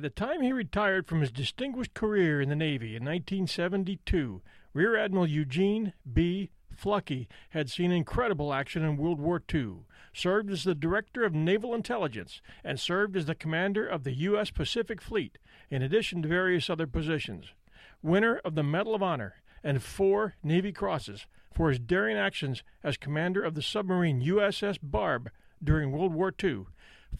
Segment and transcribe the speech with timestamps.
[0.00, 4.40] By the time he retired from his distinguished career in the Navy in 1972,
[4.72, 6.48] Rear Admiral Eugene B.
[6.74, 9.80] Fluckey had seen incredible action in World War II,
[10.14, 14.50] served as the Director of Naval Intelligence, and served as the Commander of the U.S.
[14.50, 15.36] Pacific Fleet,
[15.68, 17.52] in addition to various other positions.
[18.00, 22.96] Winner of the Medal of Honor and four Navy Crosses for his daring actions as
[22.96, 25.30] commander of the submarine USS Barb
[25.62, 26.64] during World War II,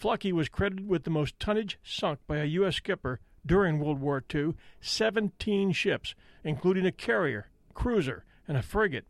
[0.01, 2.77] Fluckey was credited with the most tonnage sunk by a U.S.
[2.77, 9.05] skipper during World War II 17 ships, including a carrier, cruiser, and a frigate.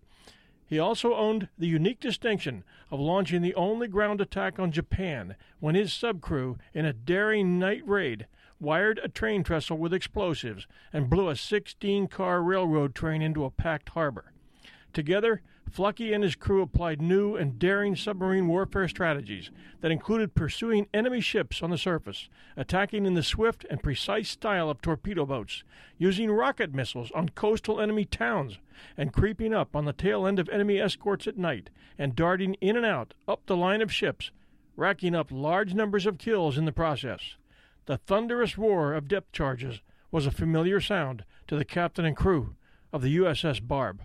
[0.67, 5.77] He also owned the unique distinction of launching the only ground attack on Japan when
[5.77, 8.27] his subcrew, in a daring night raid,
[8.59, 13.51] wired a train trestle with explosives and blew a 16 car railroad train into a
[13.51, 14.33] packed harbor.
[14.93, 15.41] Together,
[15.71, 21.21] Fluckey and his crew applied new and daring submarine warfare strategies that included pursuing enemy
[21.21, 25.63] ships on the surface, attacking in the swift and precise style of torpedo boats,
[25.97, 28.59] using rocket missiles on coastal enemy towns,
[28.97, 32.77] and creeping up on the tail end of enemy escorts at night and darting in
[32.77, 34.31] and out up the line of ships,
[34.77, 37.37] racking up large numbers of kills in the process.
[37.87, 42.57] The thunderous roar of depth charges was a familiar sound to the captain and crew
[42.93, 44.03] of the USS Barb.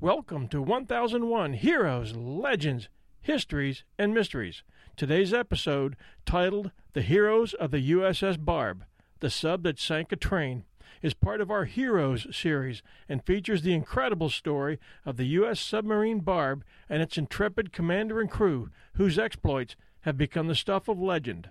[0.00, 2.88] Welcome to 1001 Heroes, Legends,
[3.20, 4.62] Histories, and Mysteries.
[4.96, 8.84] Today's episode, titled The Heroes of the USS Barb,
[9.18, 10.62] the sub that sank a train,
[11.02, 15.58] is part of our Heroes series and features the incredible story of the U.S.
[15.58, 21.00] submarine Barb and its intrepid commander and crew, whose exploits have become the stuff of
[21.00, 21.50] legend.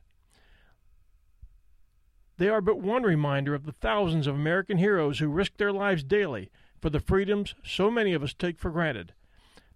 [2.37, 6.05] They are but one reminder of the thousands of American heroes who risk their lives
[6.05, 6.49] daily
[6.81, 9.13] for the freedoms so many of us take for granted.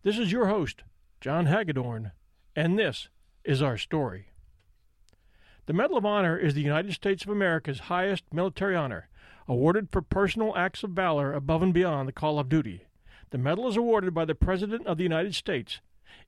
[0.03, 0.83] This is your host,
[1.19, 2.11] John Hagedorn,
[2.55, 3.09] and this
[3.43, 4.27] is our story.
[5.67, 9.09] The Medal of Honor is the United States of America's highest military honor,
[9.47, 12.85] awarded for personal acts of valor above and beyond the call of duty.
[13.29, 15.79] The medal is awarded by the President of the United States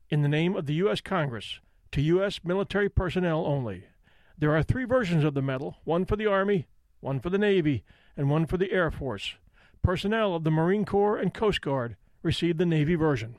[0.10, 1.02] in the name of the U.S.
[1.02, 1.60] Congress
[1.92, 2.40] to U.S.
[2.44, 3.86] military personnel only.
[4.38, 6.68] There are three versions of the medal one for the Army,
[7.00, 7.84] one for the Navy,
[8.16, 9.36] and one for the Air Force
[9.84, 13.36] personnel of the Marine Corps and Coast Guard received the Navy version.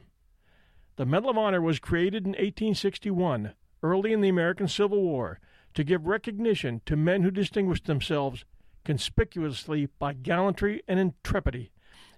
[0.96, 5.40] The Medal of Honor was created in 1861, early in the American Civil War,
[5.72, 8.44] to give recognition to men who distinguished themselves
[8.84, 11.72] conspicuously by gallantry and intrepidity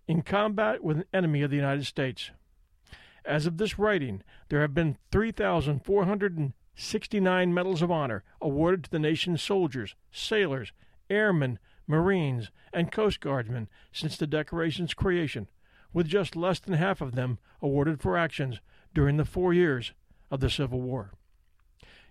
[0.07, 2.31] in combat with an enemy of the United States.
[3.25, 9.43] As of this writing, there have been 3,469 Medals of Honor awarded to the nation's
[9.43, 10.73] soldiers, sailors,
[11.09, 15.49] airmen, Marines, and Coast Guardsmen since the decoration's creation,
[15.93, 18.61] with just less than half of them awarded for actions
[18.95, 19.93] during the four years
[20.31, 21.13] of the Civil War.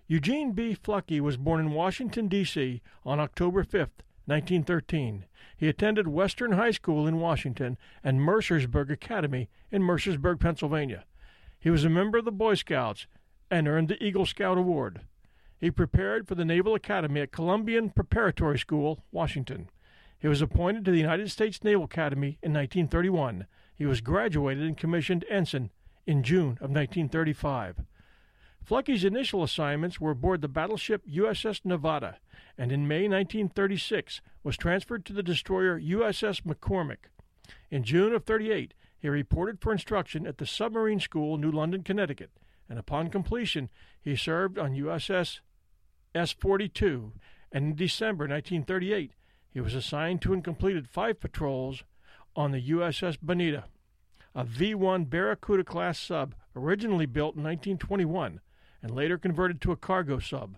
[0.08, 0.74] Eugene B.
[0.74, 2.80] Fluckey was born in Washington, D.C.
[3.04, 3.90] on October 5,
[4.26, 5.24] 1913.
[5.56, 11.04] He attended Western High School in Washington and Mercersburg Academy in Mercersburg, Pennsylvania.
[11.58, 13.06] He was a member of the Boy Scouts
[13.50, 15.00] and earned the Eagle Scout Award.
[15.58, 19.70] He prepared for the Naval Academy at Columbian Preparatory School, Washington.
[20.18, 23.46] He was appointed to the United States Naval Academy in 1931.
[23.74, 25.70] He was graduated and commissioned ensign
[26.06, 27.82] in June of 1935.
[28.62, 32.18] Fluckey's initial assignments were aboard the battleship USS Nevada,
[32.58, 37.08] and in May 1936 was transferred to the destroyer USS McCormick.
[37.70, 42.30] In June of 38, he reported for instruction at the Submarine School, New London, Connecticut,
[42.68, 45.40] and upon completion, he served on USS
[46.14, 47.12] S 42,
[47.52, 49.12] and in December 1938,
[49.50, 51.84] he was assigned to and completed five patrols
[52.34, 53.64] on the USS Bonita,
[54.34, 58.40] a V 1 Barracuda class sub originally built in 1921
[58.82, 60.56] and later converted to a cargo sub.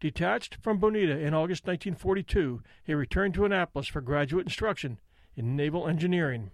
[0.00, 4.98] Detached from Bonita in August 1942, he returned to Annapolis for graduate instruction
[5.36, 6.50] in naval engineering.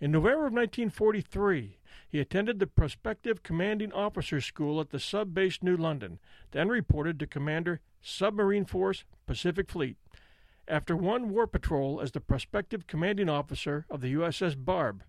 [0.00, 1.75] In November of 1943,
[2.08, 6.18] he attended the prospective commanding officers school at the sub base New London,
[6.52, 9.96] then reported to Commander Submarine Force Pacific Fleet.
[10.68, 15.02] After one war patrol as the prospective commanding officer of the USS Barb,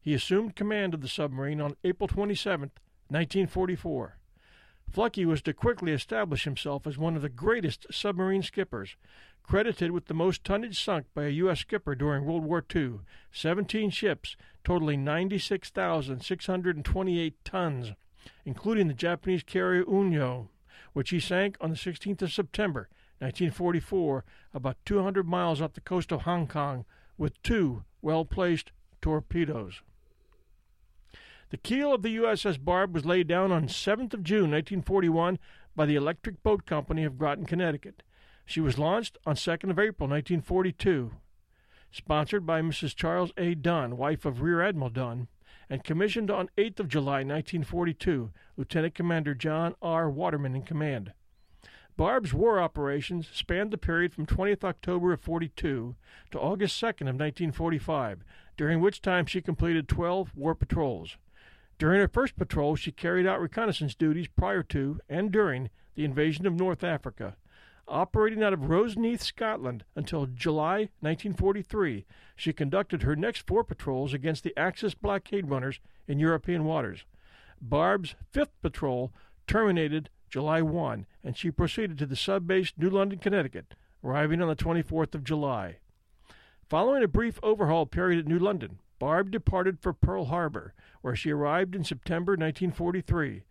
[0.00, 2.70] he assumed command of the submarine on April 27,
[3.08, 4.16] 1944.
[4.90, 8.96] Fluckey was to quickly establish himself as one of the greatest submarine skippers,
[9.50, 11.58] credited with the most tonnage sunk by a U.S.
[11.58, 13.00] skipper during World War II
[13.32, 17.90] 17 ships totaling 96,628 tons,
[18.44, 20.46] including the Japanese carrier Unyo,
[20.92, 22.88] which he sank on the 16th of September
[23.18, 24.24] 1944,
[24.54, 26.84] about 200 miles off the coast of Hong Kong,
[27.18, 28.70] with two well placed
[29.02, 29.82] torpedoes.
[31.48, 35.40] The keel of the USS Barb was laid down on 7th of June, 1941,
[35.74, 38.04] by the Electric Boat Company of Groton, Connecticut.
[38.50, 41.12] She was launched on 2nd of April 1942,
[41.92, 42.96] sponsored by Mrs.
[42.96, 43.54] Charles A.
[43.54, 45.28] Dunn, wife of Rear Admiral Dunn,
[45.68, 50.10] and commissioned on 8th of July 1942, Lieutenant Commander John R.
[50.10, 51.12] Waterman in command.
[51.96, 55.94] Barb's war operations spanned the period from 20th October of 42
[56.32, 58.24] to August 2nd of 1945,
[58.56, 61.18] during which time she completed 12 war patrols.
[61.78, 66.48] During her first patrol, she carried out reconnaissance duties prior to and during the invasion
[66.48, 67.36] of North Africa.
[67.90, 72.06] Operating out of Roseneath, Scotland, until July 1943,
[72.36, 77.04] she conducted her next four patrols against the Axis blockade runners in European waters.
[77.60, 79.12] Barb's fifth patrol
[79.48, 84.46] terminated July 1, and she proceeded to the sub base New London, Connecticut, arriving on
[84.46, 85.78] the 24th of July.
[86.68, 91.32] Following a brief overhaul period at New London, Barb departed for Pearl Harbor, where she
[91.32, 93.42] arrived in September 1943.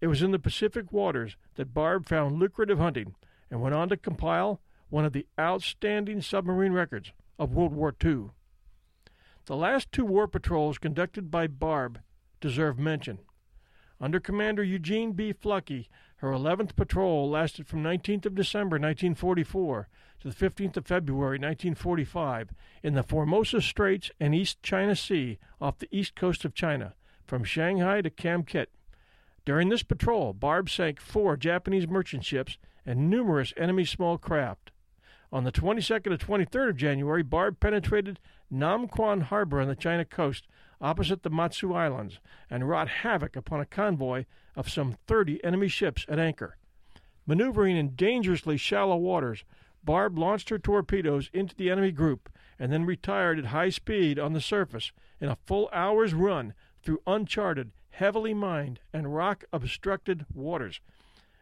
[0.00, 3.16] It was in the Pacific waters that Barb found lucrative hunting
[3.50, 4.60] and went on to compile
[4.90, 8.30] one of the outstanding submarine records of World War II.
[9.46, 12.00] The last two war patrols conducted by Barb
[12.40, 13.18] deserve mention.
[14.00, 15.32] Under Commander Eugene B.
[15.32, 19.88] Fluckey, her 11th patrol lasted from 19th of December 1944
[20.20, 22.50] to the 15th of February 1945
[22.82, 27.44] in the Formosa Straits and East China Sea off the east coast of China, from
[27.44, 28.70] Shanghai to Kam Kit.
[29.44, 34.70] During this patrol, Barb sank four Japanese merchant ships and numerous enemy small craft.
[35.30, 38.18] On the 22nd and 23rd of January, Barb penetrated
[38.50, 40.46] Nam Quan Harbor on the China coast
[40.80, 42.18] opposite the Matsu Islands
[42.48, 44.24] and wrought havoc upon a convoy
[44.56, 46.56] of some 30 enemy ships at anchor.
[47.26, 49.44] Maneuvering in dangerously shallow waters,
[49.84, 54.32] Barb launched her torpedoes into the enemy group and then retired at high speed on
[54.32, 60.80] the surface in a full hour's run through uncharted, heavily mined, and rock obstructed waters.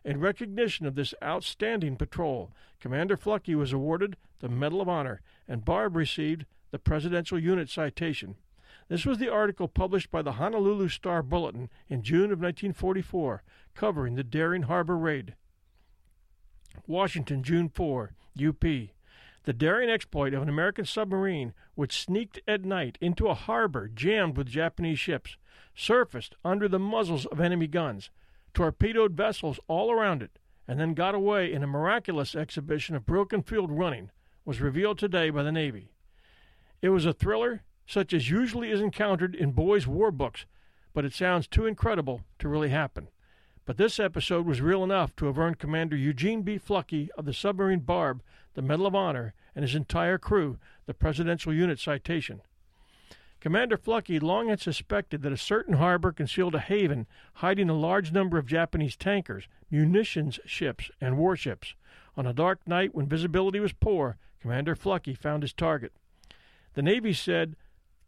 [0.06, 5.64] In recognition of this outstanding patrol, Commander Fluckey was awarded the Medal of Honor, and
[5.64, 8.37] Barb received the Presidential Unit Citation.
[8.87, 13.43] This was the article published by the Honolulu Star Bulletin in June of 1944,
[13.75, 15.35] covering the Daring Harbor raid.
[16.87, 18.61] Washington, June 4, UP.
[18.61, 24.37] The daring exploit of an American submarine which sneaked at night into a harbor jammed
[24.37, 25.37] with Japanese ships,
[25.75, 28.11] surfaced under the muzzles of enemy guns,
[28.56, 33.43] torpedoed vessels all around it, and then got away in a miraculous exhibition of broken
[33.43, 34.11] field running,
[34.47, 35.91] was revealed today by the Navy.
[36.81, 40.47] It was a thriller such as usually is encountered in boys' war books,
[40.94, 43.08] but it sounds too incredible to really happen.
[43.67, 46.58] But this episode was real enough to have earned Commander Eugene B.
[46.58, 48.23] Fluckey of the submarine Barb
[48.55, 50.56] the Medal of Honor and his entire crew
[50.87, 52.41] the Presidential Unit Citation.
[53.41, 58.11] Commander Fluckey long had suspected that a certain harbor concealed a haven hiding a large
[58.12, 61.75] number of Japanese tankers, munitions ships, and warships.
[62.17, 65.93] On a dark night when visibility was poor, Commander Fluckey found his target.
[66.75, 67.56] The Navy said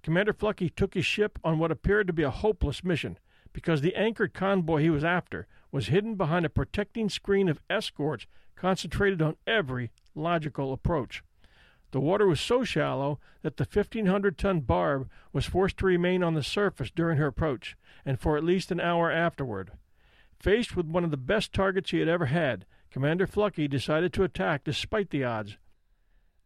[0.02, 3.18] Commander Fluckey took his ship on what appeared to be a hopeless mission
[3.52, 8.26] because the anchored convoy he was after was hidden behind a protecting screen of escorts
[8.56, 11.22] concentrated on every logical approach.
[11.90, 16.34] The water was so shallow that the 1,500 ton barb was forced to remain on
[16.34, 19.72] the surface during her approach, and for at least an hour afterward.
[20.38, 24.22] Faced with one of the best targets he had ever had, Commander Fluckey decided to
[24.22, 25.56] attack despite the odds.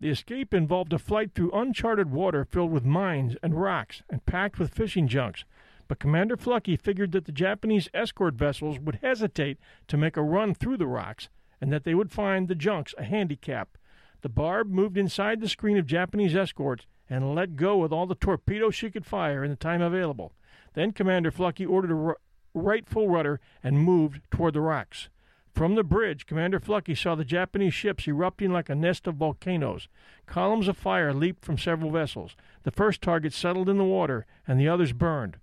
[0.00, 4.58] The escape involved a flight through uncharted water filled with mines and rocks and packed
[4.58, 5.44] with fishing junks,
[5.88, 9.58] but Commander Fluckey figured that the Japanese escort vessels would hesitate
[9.88, 11.28] to make a run through the rocks
[11.61, 13.76] and that they would find the junks a handicap
[14.23, 18.14] the Barb moved inside the screen of Japanese escorts and let go with all the
[18.14, 20.33] torpedoes she could fire in the time available.
[20.75, 22.19] Then Commander Fluckey ordered a r-
[22.55, 25.09] right full rudder and moved toward the rocks.
[25.55, 29.88] From the bridge, Commander Fluckey saw the Japanese ships erupting like a nest of volcanoes.
[30.25, 32.35] Columns of fire leaped from several vessels.
[32.62, 35.37] The first target settled in the water, and the others burned.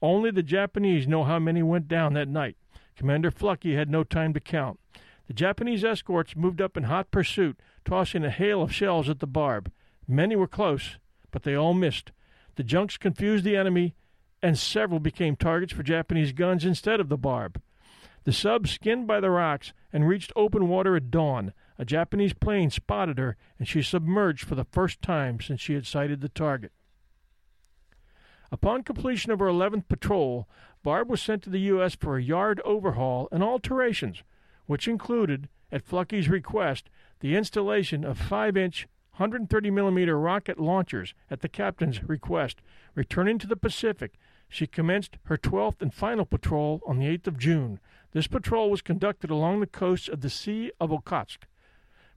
[0.00, 2.56] Only the Japanese know how many went down that night.
[2.96, 4.80] Commander Fluckey had no time to count.
[5.28, 9.26] The Japanese escorts moved up in hot pursuit, tossing a hail of shells at the
[9.26, 9.70] barb.
[10.06, 10.98] Many were close,
[11.30, 12.12] but they all missed.
[12.56, 13.94] The junks confused the enemy,
[14.42, 17.60] and several became targets for Japanese guns instead of the barb.
[18.24, 21.52] The sub skinned by the rocks and reached open water at dawn.
[21.78, 25.86] A Japanese plane spotted her, and she submerged for the first time since she had
[25.86, 26.72] sighted the target.
[28.52, 30.48] Upon completion of her 11th patrol,
[30.82, 31.94] Barb was sent to the U.S.
[31.94, 34.22] for a yard overhaul and alterations,
[34.66, 36.90] which included, at Fluckey's request,
[37.22, 42.60] the installation of 5 inch 130 millimeter rocket launchers at the captain's request.
[42.94, 44.14] Returning to the Pacific,
[44.48, 47.78] she commenced her 12th and final patrol on the 8th of June.
[48.12, 51.44] This patrol was conducted along the coast of the Sea of Okhotsk.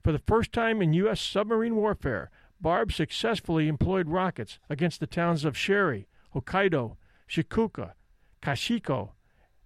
[0.02, 1.20] For the first time in U.S.
[1.20, 6.96] submarine warfare, Barb successfully employed rockets against the towns of Shiri, Hokkaido,
[7.28, 7.92] Shikuka,
[8.42, 9.10] Kashiko,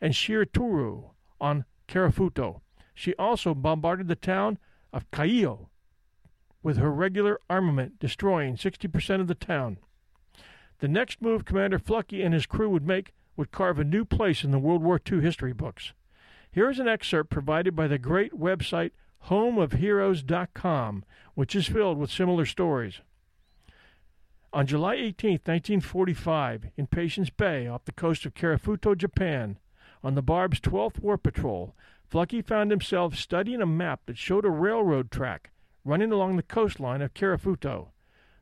[0.01, 2.61] and Shiritoru on Karafuto.
[2.95, 4.59] She also bombarded the town
[4.93, 5.69] of Kaiyo
[6.63, 9.79] with her regular armament, destroying 60% of the town.
[10.81, 14.45] The next move Commander Fluckey and his crew would make would carve a new place
[14.45, 15.93] in the World War II history books.
[16.51, 18.91] Here is an excerpt provided by the great website
[19.29, 21.05] homeofheroes.com,
[21.35, 23.01] which is filled with similar stories.
[24.53, 29.59] On July 18, 1945, in Patience Bay, off the coast of Karafuto, Japan,
[30.03, 31.75] on the Barb's 12th War Patrol,
[32.11, 35.51] Fluckey found himself studying a map that showed a railroad track
[35.85, 37.91] running along the coastline of Karafuto.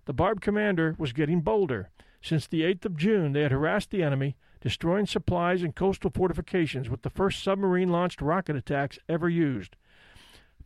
[0.07, 1.91] The Barb commander was getting bolder.
[2.23, 6.89] Since the 8th of June, they had harassed the enemy, destroying supplies and coastal fortifications
[6.89, 9.77] with the first submarine launched rocket attacks ever used.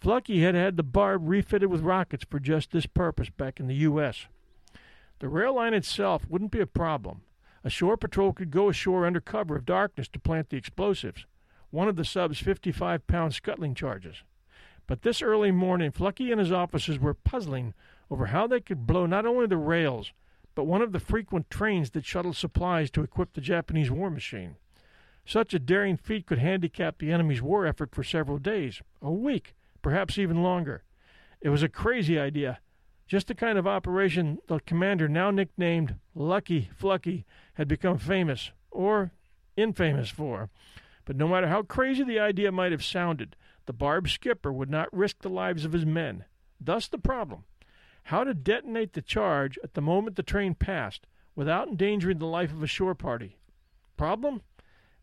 [0.01, 3.75] Fluckey had had the Barb refitted with rockets for just this purpose back in the
[3.75, 4.27] U.S.
[5.19, 7.23] The rail line itself wouldn't be a problem.
[7.65, 11.27] A shore patrol could go ashore under cover of darkness to plant the explosives,
[11.73, 14.23] one of the sub's 55 pound scuttling charges.
[14.87, 17.75] But this early morning, Fluckey and his officers were puzzling
[18.11, 20.13] over how they could blow not only the rails,
[20.55, 24.57] but one of the frequent trains that shuttled supplies to equip the Japanese war machine.
[25.25, 29.55] Such a daring feat could handicap the enemy's war effort for several days, a week,
[29.81, 30.83] perhaps even longer.
[31.41, 32.59] It was a crazy idea,
[33.07, 37.25] just the kind of operation the commander, now nicknamed Lucky Fluckey,
[37.55, 39.13] had become famous, or
[39.57, 40.51] infamous for.
[41.05, 44.93] But no matter how crazy the idea might have sounded, the Barb skipper would not
[44.93, 46.25] risk the lives of his men.
[46.61, 47.45] Thus the problem
[48.07, 52.53] how to detonate the charge at the moment the train passed without endangering the life
[52.53, 53.39] of a shore party.
[53.97, 54.43] Problem?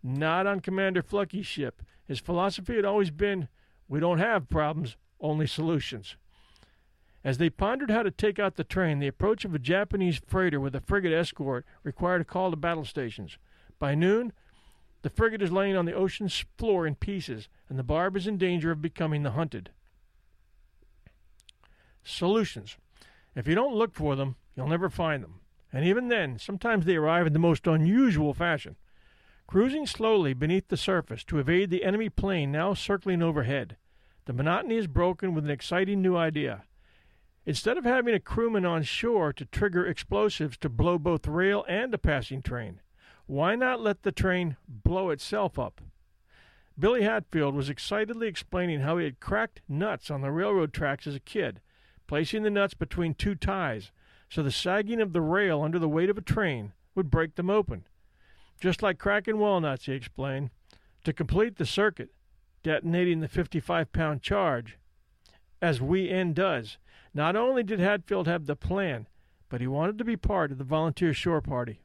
[0.03, 1.81] Not on Commander Fluckey's ship.
[2.05, 3.47] His philosophy had always been
[3.87, 6.15] we don't have problems, only solutions.
[7.23, 10.59] As they pondered how to take out the train, the approach of a Japanese freighter
[10.59, 13.37] with a frigate escort required a call to battle stations.
[13.77, 14.31] By noon,
[15.01, 18.37] the frigate is laying on the ocean's floor in pieces, and the Barb is in
[18.37, 19.71] danger of becoming the hunted.
[22.03, 22.77] Solutions.
[23.35, 25.41] If you don't look for them, you'll never find them.
[25.71, 28.75] And even then, sometimes they arrive in the most unusual fashion.
[29.47, 33.77] Cruising slowly beneath the surface to evade the enemy plane now circling overhead,
[34.25, 36.63] the monotony is broken with an exciting new idea.
[37.45, 41.91] Instead of having a crewman on shore to trigger explosives to blow both rail and
[41.93, 42.79] a passing train,
[43.29, 45.81] why not let the train blow itself up?
[46.79, 51.13] Billy Hatfield was excitedly explaining how he had cracked nuts on the railroad tracks as
[51.13, 51.61] a kid
[52.07, 53.91] placing the nuts between two ties
[54.29, 57.51] so the sagging of the rail under the weight of a train would break them
[57.51, 57.85] open.
[58.59, 60.49] Just like cracking walnuts, he explained.
[61.03, 62.09] To complete the circuit,
[62.63, 64.79] detonating the 55 pound charge,
[65.61, 66.79] as WEN does,
[67.13, 69.07] not only did Hatfield have the plan,
[69.49, 71.83] but he wanted to be part of the volunteer shore party.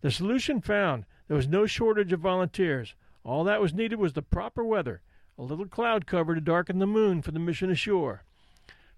[0.00, 2.94] The solution found, there was no shortage of volunteers.
[3.24, 5.02] All that was needed was the proper weather,
[5.36, 8.24] a little cloud cover to darken the moon for the mission ashore.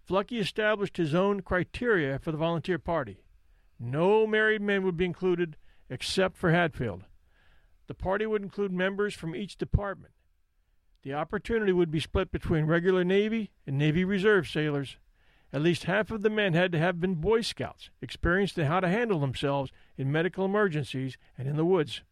[0.06, 3.22] Fluckey established his own criteria for the volunteer party.
[3.78, 5.56] No married men would be included
[5.88, 7.04] except for Hatfield.
[7.86, 10.12] The party would include members from each department.
[11.02, 14.96] The opportunity would be split between regular Navy and Navy Reserve sailors.
[15.52, 18.80] At least half of the men had to have been Boy Scouts, experienced in how
[18.80, 22.02] to handle themselves in medical emergencies and in the woods.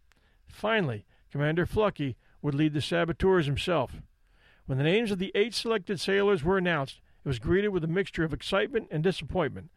[0.49, 4.01] Finally, Commander Fluckey would lead the saboteurs himself.
[4.67, 7.89] When the names of the eight selected sailors were announced, it was greeted with a
[7.89, 9.71] mixture of excitement and disappointment.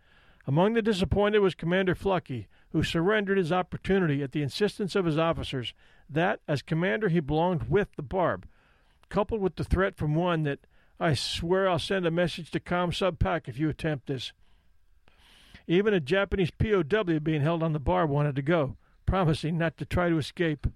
[0.47, 5.17] Among the disappointed was Commander Fluckey, who surrendered his opportunity at the insistence of his
[5.17, 5.73] officers
[6.09, 8.47] that, as commander, he belonged with the Barb,
[9.09, 10.65] coupled with the threat from one that
[11.01, 14.33] I swear I'll send a message to Com Sub Pac if you attempt this.
[15.65, 18.77] Even a Japanese POW being held on the Barb wanted to go,
[19.07, 20.67] promising not to try to escape.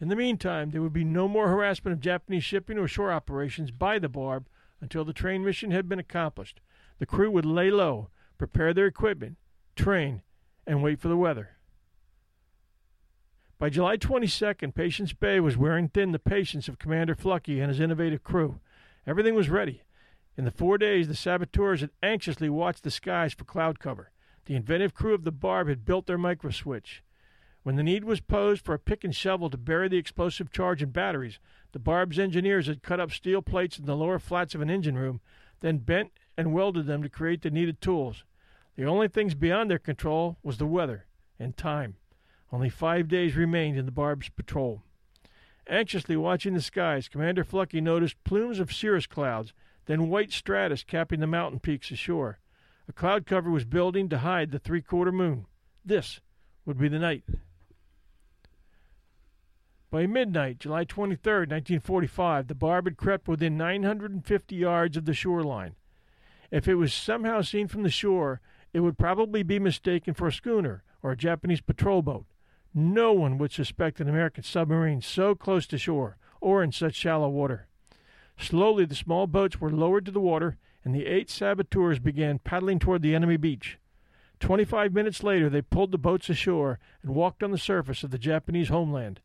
[0.00, 3.70] In the meantime, there would be no more harassment of Japanese shipping or shore operations
[3.70, 4.46] by the Barb
[4.80, 6.62] until the train mission had been accomplished.
[6.98, 9.36] The crew would lay low, prepare their equipment,
[9.76, 10.22] train,
[10.66, 11.58] and wait for the weather.
[13.58, 17.80] By July 22nd, Patience Bay was wearing thin the patience of Commander Fluckey and his
[17.80, 18.58] innovative crew.
[19.06, 19.82] Everything was ready.
[20.36, 24.10] In the four days, the saboteurs had anxiously watched the skies for cloud cover.
[24.46, 27.02] The inventive crew of the Barb had built their micro switch.
[27.62, 30.82] When the need was posed for a pick and shovel to bury the explosive charge
[30.82, 31.38] in batteries,
[31.72, 34.96] the Barb's engineers had cut up steel plates in the lower flats of an engine
[34.96, 35.20] room,
[35.60, 38.24] then bent and welded them to create the needed tools.
[38.76, 41.06] The only things beyond their control was the weather
[41.38, 41.96] and time.
[42.50, 44.82] Only five days remained in the Barb's patrol.
[45.68, 49.52] Anxiously watching the skies, Commander Fluckey noticed plumes of cirrus clouds
[49.86, 52.38] then white stratus capping the mountain peaks ashore.
[52.88, 55.46] A cloud cover was building to hide the three quarter moon.
[55.84, 56.20] This
[56.64, 57.24] would be the night.
[59.90, 65.74] By midnight, July 23, 1945, the barb had crept within 950 yards of the shoreline.
[66.50, 68.40] If it was somehow seen from the shore,
[68.72, 72.24] it would probably be mistaken for a schooner or a Japanese patrol boat.
[72.74, 77.28] No one would suspect an American submarine so close to shore or in such shallow
[77.28, 77.68] water.
[78.38, 82.78] Slowly, the small boats were lowered to the water, and the eight saboteurs began paddling
[82.78, 83.78] toward the enemy beach.
[84.40, 88.10] Twenty five minutes later, they pulled the boats ashore and walked on the surface of
[88.10, 89.20] the Japanese homeland.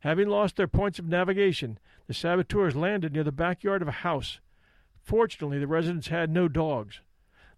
[0.00, 4.40] Having lost their points of navigation, the saboteurs landed near the backyard of a house.
[5.02, 7.00] Fortunately, the residents had no dogs,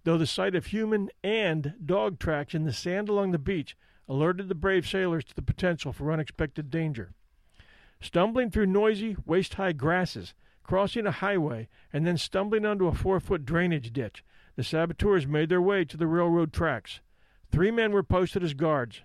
[0.05, 3.77] though the sight of human and dog tracks in the sand along the beach
[4.11, 7.13] alerted the brave sailors to the potential for unexpected danger.
[8.01, 13.21] Stumbling through noisy, waist high grasses, crossing a highway, and then stumbling onto a four
[13.21, 14.25] foot drainage ditch,
[14.57, 17.01] the saboteurs made their way to the railroad tracks.
[17.53, 19.03] Three men were posted as guards.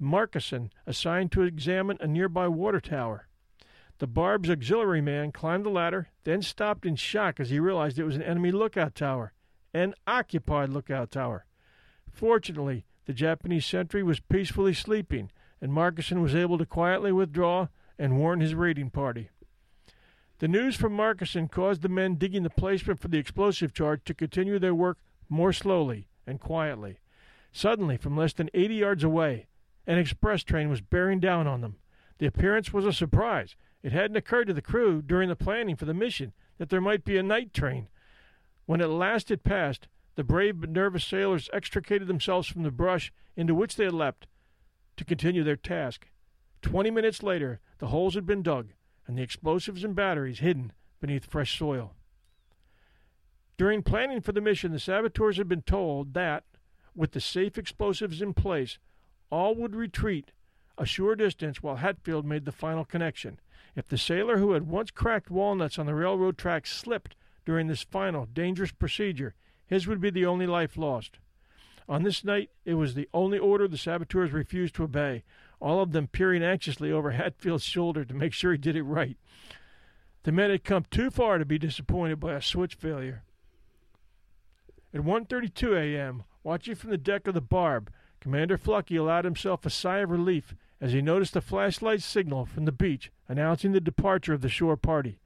[0.00, 3.28] Markison assigned to examine a nearby water tower.
[3.98, 8.04] The Barb's auxiliary man climbed the ladder, then stopped in shock as he realized it
[8.04, 9.34] was an enemy lookout tower,
[9.74, 11.44] an occupied lookout tower.
[12.10, 15.30] Fortunately, the Japanese sentry was peacefully sleeping,
[15.62, 19.30] and Markison was able to quietly withdraw and warn his raiding party.
[20.40, 24.12] The news from Markison caused the men digging the placement for the explosive charge to
[24.12, 26.98] continue their work more slowly and quietly.
[27.50, 29.46] Suddenly, from less than 80 yards away,
[29.86, 31.76] an express train was bearing down on them.
[32.18, 33.56] The appearance was a surprise.
[33.82, 37.06] It hadn't occurred to the crew during the planning for the mission that there might
[37.06, 37.88] be a night train.
[38.66, 39.88] When at last it passed,
[40.18, 44.26] the brave but nervous sailors extricated themselves from the brush into which they had leapt
[44.96, 46.08] to continue their task.
[46.60, 48.70] Twenty minutes later, the holes had been dug
[49.06, 51.94] and the explosives and batteries hidden beneath fresh soil.
[53.56, 56.42] During planning for the mission, the saboteurs had been told that,
[56.96, 58.80] with the safe explosives in place,
[59.30, 60.32] all would retreat
[60.76, 63.38] a sure distance while Hatfield made the final connection.
[63.76, 67.14] If the sailor who had once cracked walnuts on the railroad tracks slipped
[67.46, 69.36] during this final dangerous procedure,
[69.68, 71.18] his would be the only life lost.
[71.88, 75.22] On this night, it was the only order the saboteurs refused to obey,
[75.60, 79.16] all of them peering anxiously over Hatfield's shoulder to make sure he did it right.
[80.24, 83.22] The men had come too far to be disappointed by a switch failure.
[84.92, 89.70] At 1:32 a.m., watching from the deck of the Barb, Commander Fluckey allowed himself a
[89.70, 94.32] sigh of relief as he noticed a flashlight signal from the beach announcing the departure
[94.32, 95.20] of the shore party.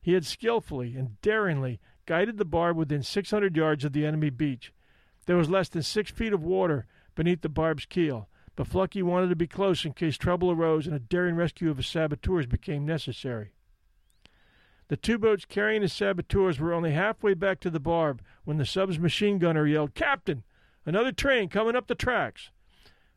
[0.00, 4.72] He had skillfully and daringly guided the barb within 600 yards of the enemy beach.
[5.26, 9.28] There was less than six feet of water beneath the barb's keel, but Fluckey wanted
[9.28, 12.84] to be close in case trouble arose and a daring rescue of his saboteurs became
[12.84, 13.52] necessary.
[14.88, 18.66] The two boats carrying the saboteurs were only halfway back to the barb when the
[18.66, 20.42] sub's machine gunner yelled, Captain!
[20.84, 22.50] Another train coming up the tracks!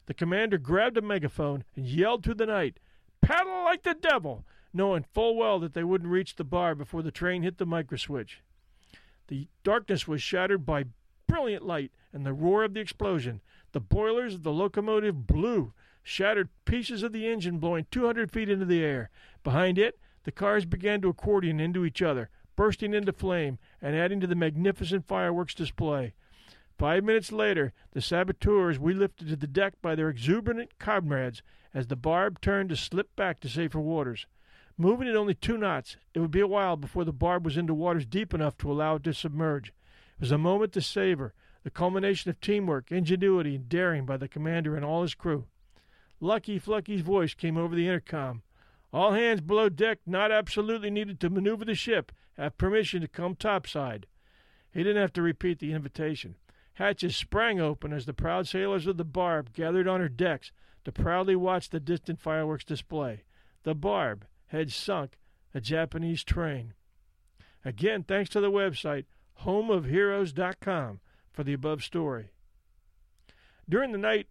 [0.05, 2.79] The commander grabbed a megaphone and yelled through the night,
[3.21, 4.45] Paddle like the devil!
[4.71, 8.41] knowing full well that they wouldn't reach the bar before the train hit the microswitch.
[9.27, 10.85] The darkness was shattered by
[11.27, 13.41] brilliant light and the roar of the explosion.
[13.71, 18.65] The boilers of the locomotive blew, shattered pieces of the engine blowing 200 feet into
[18.65, 19.09] the air.
[19.43, 24.19] Behind it, the cars began to accordion into each other, bursting into flame and adding
[24.19, 26.13] to the magnificent fireworks display.
[26.77, 31.41] Five minutes later, the saboteurs were lifted to the deck by their exuberant comrades
[31.73, 34.27] as the barb turned to slip back to safer waters.
[34.77, 37.73] Moving at only two knots, it would be a while before the barb was into
[37.73, 39.69] waters deep enough to allow it to submerge.
[39.69, 41.33] It was a moment to savor,
[41.63, 45.45] the culmination of teamwork, ingenuity, and daring by the commander and all his crew.
[46.19, 48.41] Lucky Fluckey's voice came over the intercom.
[48.91, 53.35] All hands below deck not absolutely needed to maneuver the ship have permission to come
[53.35, 54.07] topside.
[54.71, 56.35] He didn't have to repeat the invitation.
[56.73, 60.51] Hatches sprang open as the proud sailors of the Barb gathered on her decks
[60.83, 63.23] to proudly watch the distant fireworks display.
[63.63, 65.17] The Barb, had sunk
[65.53, 66.73] a Japanese train.
[67.63, 69.05] Again, thanks to the website
[69.43, 70.99] homeofheroes.com
[71.31, 72.29] for the above story.
[73.67, 74.27] During the night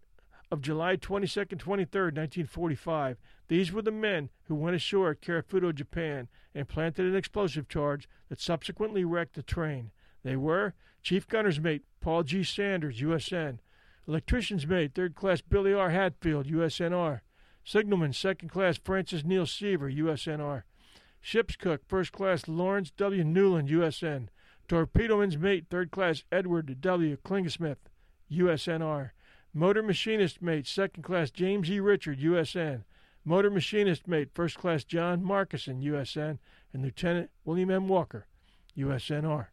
[0.51, 6.27] of July 22nd, 23rd, 1945, these were the men who went ashore at Karafuto, Japan,
[6.53, 9.91] and planted an explosive charge that subsequently wrecked the train.
[10.23, 10.73] They were
[11.03, 12.43] Chief Gunner's Mate Paul G.
[12.43, 13.59] Saunders, USN,
[14.07, 15.89] Electrician's Mate Third Class Billy R.
[15.89, 17.21] Hatfield, USNR,
[17.65, 20.63] Signalman, Second Class Francis Neil Seaver, USNR.
[21.19, 23.23] Ship's Cook, First Class Lawrence W.
[23.23, 24.27] Newland, USN.
[24.67, 27.17] Torpedoman's Mate, Third Class Edward W.
[27.25, 27.77] Klingensmith,
[28.31, 29.09] USNR.
[29.51, 31.79] Motor Machinist Mate, Second Class James E.
[31.79, 32.83] Richard, USN.
[33.23, 36.37] Motor Machinist Mate, First Class John Markison, USN.
[36.71, 37.87] And Lieutenant William M.
[37.87, 38.27] Walker,
[38.77, 39.47] USNR.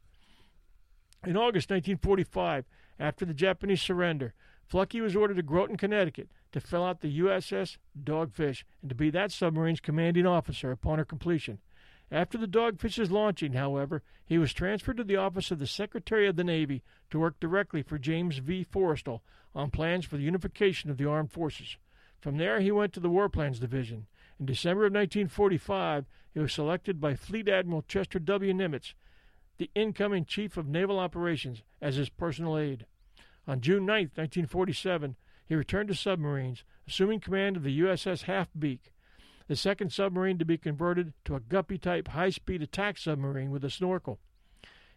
[1.24, 2.66] In August 1945,
[3.00, 4.34] after the Japanese surrender,
[4.70, 9.10] Fluckey was ordered to Groton, Connecticut to fill out the USS Dogfish and to be
[9.10, 11.58] that submarine's commanding officer upon her completion.
[12.10, 16.36] After the Dogfish's launching, however, he was transferred to the office of the Secretary of
[16.36, 18.66] the Navy to work directly for James V.
[18.70, 19.20] Forrestal
[19.54, 21.78] on plans for the unification of the armed forces.
[22.20, 24.06] From there, he went to the War Plans Division.
[24.38, 28.52] In December of 1945, he was selected by Fleet Admiral Chester W.
[28.52, 28.94] Nimitz,
[29.56, 32.86] the incoming Chief of Naval Operations, as his personal aide.
[33.46, 35.16] On June 9, 1947,
[35.52, 38.90] he returned to submarines, assuming command of the USS Half Beak,
[39.48, 43.62] the second submarine to be converted to a Guppy type high speed attack submarine with
[43.62, 44.18] a snorkel.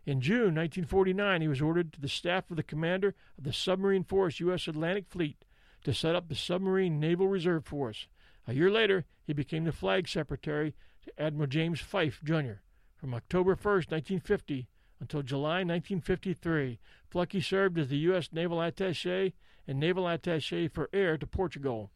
[0.06, 4.06] In June 1949, he was ordered to the staff of the commander of the Submarine
[4.06, 4.70] Force U.S.
[4.70, 5.44] Atlantic Fleet
[5.84, 8.08] to set up the Submarine Naval Reserve Force.
[8.48, 12.62] A year later, he became the flag secretary to Admiral James Fife, Jr.
[12.96, 14.70] From October 1, 1950
[15.02, 16.80] until July 1953,
[17.12, 18.30] Fluckey served as the U.S.
[18.32, 19.34] Naval Attaché
[19.68, 21.90] and Naval Attaché for Air to Portugal.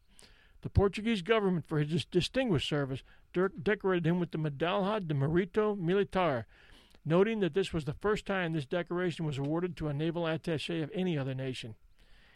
[0.62, 3.02] The Portuguese government, for his distinguished service,
[3.62, 6.44] decorated him with the Medalha de Merito Militar,
[7.04, 10.82] noting that this was the first time this decoration was awarded to a naval attaché
[10.82, 11.76] of any other nation.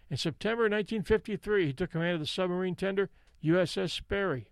[0.09, 3.11] In September 1953, he took command of the submarine tender
[3.43, 4.49] USS Sperry.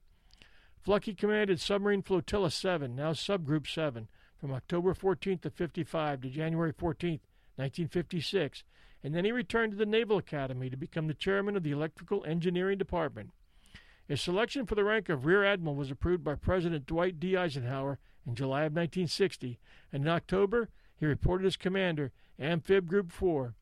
[0.84, 6.72] Fluckey commanded Submarine Flotilla 7, now Subgroup 7, from October 14th of 55 to January
[6.72, 7.20] 14th,
[7.56, 8.64] 1956,
[9.02, 12.24] and then he returned to the Naval Academy to become the chairman of the Electrical
[12.24, 13.30] Engineering Department.
[14.06, 17.36] His selection for the rank of Rear Admiral was approved by President Dwight D.
[17.36, 19.58] Eisenhower in July of 1960,
[19.92, 23.54] and in October he reported as commander, Amphib Group 4.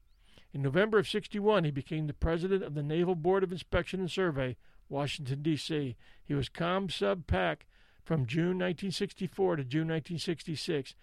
[0.52, 4.10] In November of 61, he became the president of the Naval Board of Inspection and
[4.10, 4.56] Survey,
[4.88, 5.96] Washington, D.C.
[6.24, 7.66] He was Com Sub Pac
[8.04, 10.96] from June 1964 to June 1966,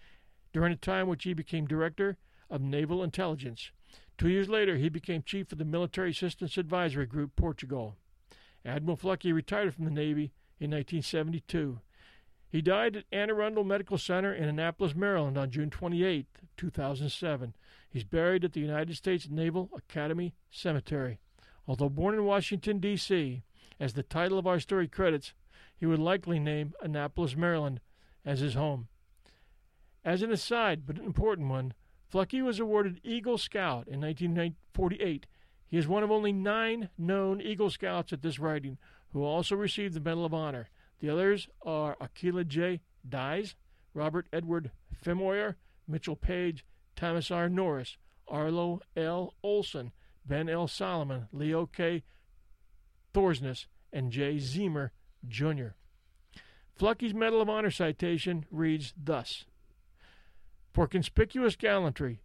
[0.51, 2.17] during a time which he became director
[2.49, 3.71] of naval intelligence.
[4.17, 7.95] Two years later, he became chief of the Military Assistance Advisory Group, Portugal.
[8.65, 11.79] Admiral Fluckey retired from the Navy in 1972.
[12.49, 16.25] He died at Anne Arundel Medical Center in Annapolis, Maryland on June 28,
[16.55, 17.53] 2007.
[17.89, 21.19] He's buried at the United States Naval Academy Cemetery.
[21.67, 23.43] Although born in Washington, D.C.,
[23.79, 25.33] as the title of our story credits,
[25.75, 27.81] he would likely name Annapolis, Maryland,
[28.25, 28.87] as his home.
[30.03, 31.73] As an aside, but an important one,
[32.09, 35.27] Fluckey was awarded Eagle Scout in 1948.
[35.67, 38.77] He is one of only nine known Eagle Scouts at this writing
[39.11, 40.69] who also received the Medal of Honor.
[40.99, 42.81] The others are Aquilla J.
[43.07, 43.55] Dyess,
[43.93, 44.71] Robert Edward
[45.03, 45.55] Femoyer,
[45.87, 46.65] Mitchell Paige,
[46.95, 47.49] Thomas R.
[47.49, 49.33] Norris, Arlo L.
[49.43, 49.91] Olson,
[50.25, 50.67] Ben L.
[50.67, 52.03] Salomon, Leo K.
[53.13, 54.35] Thorsness, and J.
[54.35, 54.91] Zeamer
[55.27, 55.75] Jr.
[56.75, 59.45] Fluckey's Medal of Honor citation reads thus
[60.77, 62.21] For conspicuous gallantry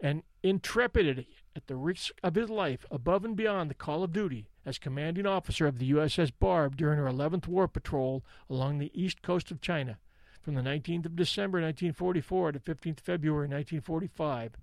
[0.00, 4.48] and intrepidity at the risk of his life above and beyond the call of duty
[4.64, 9.22] as commanding officer of the USS Barb during her 11th war patrol along the east
[9.22, 9.98] coast of China
[10.42, 14.54] from the 19th of December 1944 to 15th February 1945.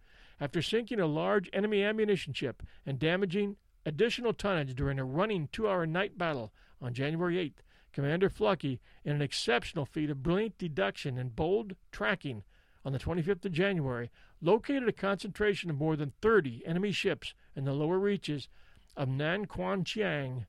[0.42, 3.56] After sinking a large enemy ammunition ship and damaging
[3.86, 9.16] additional tonnage during a running two hour night battle on January 8th, Commander Fluckey, in
[9.16, 12.44] an exceptional feat of brilliant deduction and bold tracking
[12.86, 14.10] on the 25th of January,
[14.42, 18.50] located a concentration of more than 30 enemy ships in the lower reaches
[18.96, 20.46] of Nanquanchiang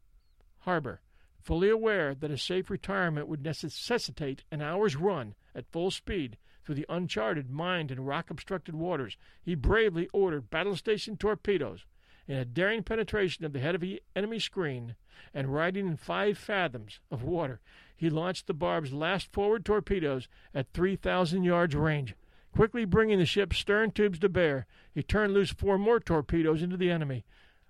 [0.61, 1.01] Harbor,
[1.41, 6.75] fully aware that a safe retirement would necessitate an hour's run at full speed through
[6.75, 11.85] the uncharted, mined, and rock obstructed waters, he bravely ordered battle station torpedoes
[12.27, 14.97] in a daring penetration of the head of the enemy screen
[15.35, 17.61] and riding in five fathoms of water.
[17.95, 22.15] He launched the Barb's last forward torpedoes at 3,000 yards range.
[22.55, 26.77] Quickly bringing the ship's stern tubes to bear, he turned loose four more torpedoes into
[26.77, 27.25] the enemy,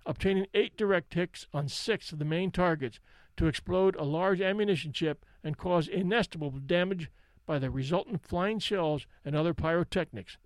[0.05, 2.99] obtaining eight direct hits on six of the main targets
[3.37, 7.09] to explode a large ammunition ship and cause inestimable damage
[7.47, 10.37] by the resultant flying shells and other pyrotechnics.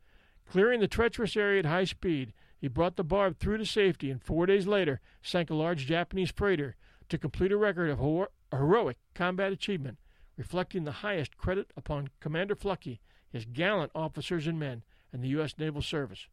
[0.49, 4.23] Clearing the treacherous area at high speed, he brought the Barb through to safety and
[4.23, 6.78] four days later sank a large Japanese freighter
[7.10, 9.97] to complete a record of hero- heroic combat achievement,
[10.38, 12.99] reflecting the highest credit upon Commander Fluckey,
[13.32, 15.56] his gallant officers and men, and the U.S.
[15.58, 16.28] Naval Service.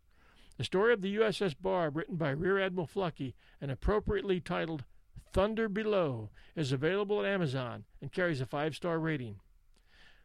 [0.56, 4.84] The story of the USS Barb, written by Rear Admiral Fluckey and appropriately titled
[5.32, 9.40] Thunder Below, is available at Amazon and carries a five star rating.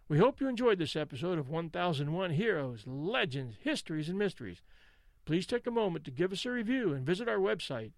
[0.07, 4.61] We hope you enjoyed this episode of 1001 Heroes, Legends, Histories, and Mysteries.
[5.25, 7.91] Please take a moment to give us a review and visit our website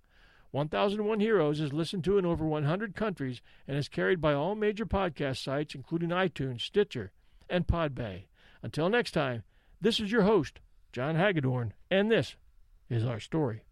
[0.52, 4.86] 1001 Heroes is listened to in over 100 countries and is carried by all major
[4.86, 7.12] podcast sites, including iTunes, Stitcher,
[7.50, 8.24] and Podbay.
[8.64, 9.44] Until next time,
[9.82, 10.62] this is your host,
[10.94, 12.36] John Hagedorn, and this
[12.90, 13.64] is our story.